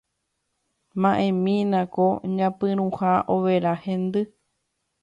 [1.01, 2.05] ma'ẽmína ko
[2.35, 4.21] ñapyrũha overa hendy.